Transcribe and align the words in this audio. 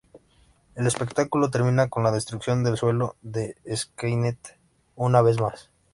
El 0.73 0.87
espectáculo 0.87 1.51
termina 1.51 1.87
con 1.87 2.01
la 2.01 2.09
destrucción 2.11 2.63
del 2.63 2.75
suelo 2.75 3.17
de 3.21 3.55
Skynet, 3.71 4.57
una 4.95 5.21
vez 5.21 5.39
más. 5.39 5.69